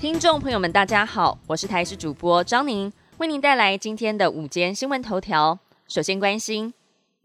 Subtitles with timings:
[0.00, 5.58] 听众朋友们，大家好，我是台视主播张宁，为您带来今天的午间新闻头条。
[5.88, 6.72] 首先关心，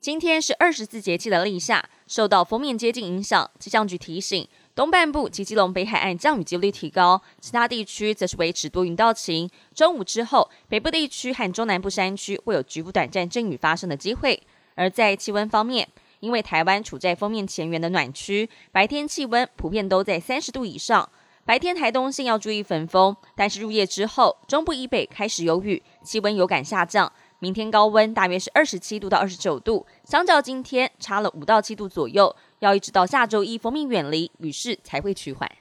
[0.01, 4.45] 今天是二十四节气的立夏，受到封面接近影响，气象局提醒，
[4.75, 9.49] 东半部及基隆北海岸降雨几率提高，其他地区则是维持多云到晴。
[9.73, 14.43] 中午之后，北部地区和中南部山区会有局部短暂阵雨发生的机会。
[14.73, 15.87] 而在气温方面，
[16.19, 21.09] 因为台湾处在封面前缘的暖区，白天气温普遍都在三十度以上。
[21.45, 27.13] 白天台东县要注意焚风，但是入夜之后，中部以北开始有雨，气温有感下降。
[27.37, 32.35] 明天高温大约是二十七度到二十九度，相较今天差了五到七度左右。
[32.59, 35.51] 要一直到下周一风命远离，雨势才会趋缓。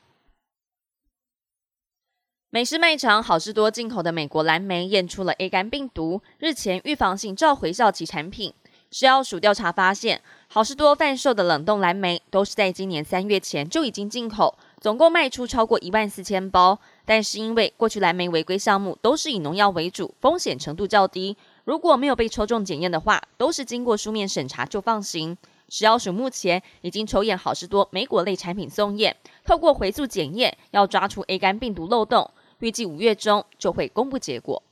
[2.49, 8.55] 美式卖场好事多进口的美国蓝莓验出了 A 肝病毒，日前预防性召回效期产品。
[8.91, 16.79] 食药署调查发现，好事多贩售的冷冻蓝莓都是在今年三月前就已经进口，总共卖出超过一万四千包。
[17.07, 25.39] 但是因为过去蓝莓违规项目都是以农药为主，风险程度较低，如果没有被抽中检验的话，都是经过书面审查就放行。
[25.71, 34.63] 食药署目前已经抽验好事多莓果类产品送验，透过回溯检验，要抓出 A 肝病毒漏洞，预计五月中就会公布结果。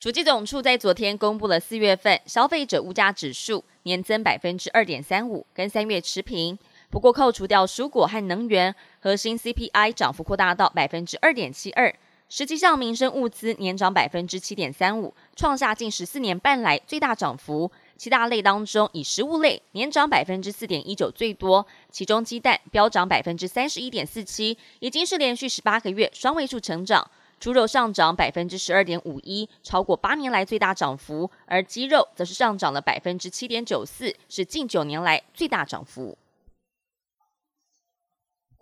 [0.00, 6.58] 主计总处在昨天公布了四月份消费者物价指数年增百分之二点三五，跟三月持平。
[6.92, 11.90] 不过扣除掉蔬果和能源，核心 CPI 涨幅扩大到百分之二点七二。
[12.28, 17.72] 实际上，民生物资年涨百分之七点三五，创下近十四年半来最大涨幅。
[17.96, 27.10] 七大类当中，以食物类年涨百分之四点一九最多，其中鸡蛋飙涨百分之三十一点四七，已经是连续十八个月双位数成长。
[27.40, 36.18] 猪肉上涨百分之十二点五一，超过八年来最大涨幅，而鸡肉则是上涨了百分之七点九四，是近九年来最大涨幅。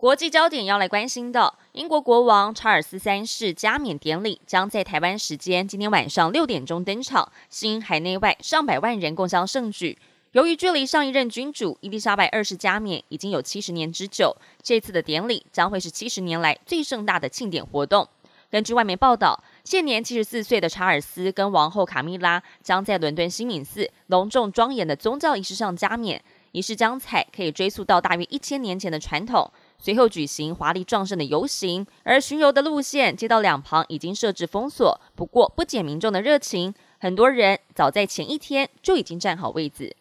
[0.01, 9.99] 国际焦点要来关心的，英国国王查尔斯三世加冕典礼将在台湾时间今天晚上六点钟登场，吸引海内外上百万人共襄盛举。
[10.31, 18.09] 由于距离上一任君主伊丽莎白二世加冕已经有七十年之久，这次的典礼将会是七十年来最盛大的庆典活动。
[18.49, 26.23] 根据外媒报道，现年七十四岁的查尔斯跟王后卡米拉将在伦敦新敏寺隆重庄严的宗教仪式上加冕。
[26.53, 29.49] 仪式将彩可以追溯到大约一千年前的传统，
[29.81, 31.85] 随后举行华丽壮盛的游行。
[32.03, 39.95] 而巡游的路线，街道两旁已经设置封锁，不过不减民众的热情，很多人早在前一天就已经站好位子。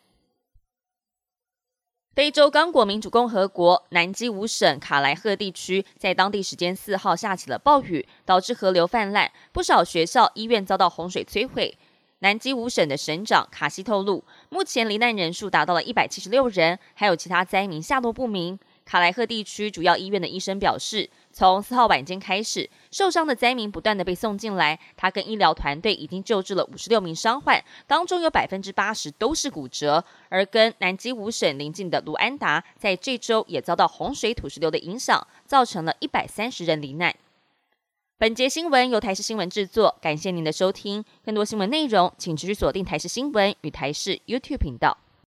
[2.13, 11.79] 非洲刚果民主共和国南基五省卡莱赫地区，在当地时间四号下起了暴雨，导致河流泛滥，不少学校、医院遭到洪水摧毁。
[12.19, 18.59] 南基五省的省长卡西透露，目前罹难人数达到了一百七十六人，还有其他灾民下落不明。
[18.91, 24.77] 卡莱赫地区主要医院的医生表示，从四号晚间开始，受伤的灾民不断的被送进来。
[24.97, 30.05] 他跟医疗团队已经救治了五十六名伤患，当中有百分之八十都是骨折。
[30.29, 37.15] 而跟南基五省邻近的卢安达，在这周也遭到洪水土石流的影响，造成了一百三十人罹难。
[38.19, 41.05] 本节新闻由台视新闻制作，感谢您的收听。
[41.25, 44.99] 更多新闻内容，请持续锁定台视新闻与台视 YouTube 频道。